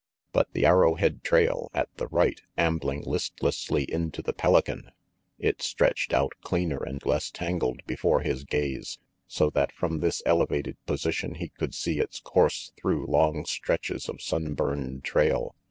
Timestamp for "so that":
9.27-9.71